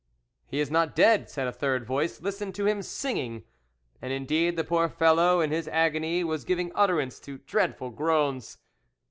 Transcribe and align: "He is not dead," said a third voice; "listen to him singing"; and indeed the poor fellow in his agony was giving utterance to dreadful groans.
"He 0.47 0.59
is 0.59 0.71
not 0.71 0.95
dead," 0.95 1.29
said 1.29 1.45
a 1.47 1.51
third 1.51 1.85
voice; 1.85 2.19
"listen 2.21 2.51
to 2.53 2.65
him 2.65 2.81
singing"; 2.81 3.43
and 4.01 4.11
indeed 4.11 4.55
the 4.57 4.63
poor 4.63 4.89
fellow 4.89 5.41
in 5.41 5.51
his 5.51 5.67
agony 5.67 6.23
was 6.23 6.43
giving 6.43 6.71
utterance 6.73 7.19
to 7.19 7.37
dreadful 7.37 7.91
groans. 7.91 8.57